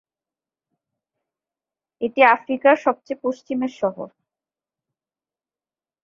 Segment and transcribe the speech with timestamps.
[2.01, 4.09] এটি আফ্রিকার সবচেয়ে পশ্চিমের শহর।